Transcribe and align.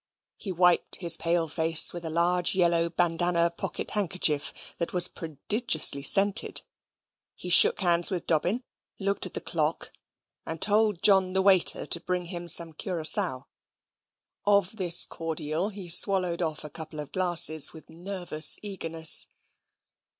He 0.37 0.51
wiped 0.51 0.95
his 0.95 1.15
pale 1.15 1.47
face 1.47 1.93
with 1.93 2.03
a 2.03 2.09
large 2.09 2.55
yellow 2.55 2.89
bandanna 2.89 3.51
pocket 3.51 3.91
handkerchief 3.91 4.73
that 4.79 4.93
was 4.93 5.07
prodigiously 5.07 6.01
scented. 6.01 6.63
He 7.35 7.49
shook 7.51 7.81
hands 7.81 8.09
with 8.09 8.25
Dobbin, 8.25 8.63
looked 8.99 9.27
at 9.27 9.35
the 9.35 9.41
clock, 9.41 9.91
and 10.43 10.59
told 10.59 11.03
John, 11.03 11.33
the 11.33 11.43
waiter, 11.43 11.85
to 11.85 11.99
bring 12.01 12.25
him 12.25 12.47
some 12.47 12.73
curacao. 12.73 13.43
Of 14.43 14.77
this 14.77 15.05
cordial 15.05 15.69
he 15.69 15.87
swallowed 15.87 16.41
off 16.41 16.63
a 16.63 16.69
couple 16.71 16.99
of 16.99 17.11
glasses 17.11 17.71
with 17.71 17.87
nervous 17.87 18.57
eagerness. 18.63 19.27